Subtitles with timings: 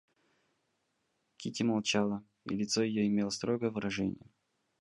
[1.37, 4.25] Кити молчала, и лицо ее имело строгое выражение.